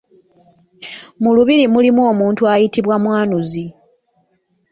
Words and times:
Mu 1.21 1.29
lubiri 1.37 1.65
mulimu 1.73 2.01
omuntu 2.11 2.41
ayitibwa 2.53 2.95
Mwanuzi. 3.03 3.65